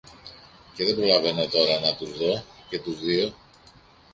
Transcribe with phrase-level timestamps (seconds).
[0.75, 3.33] και δεν προλαβαίνω τώρα να τους δω και τους δύο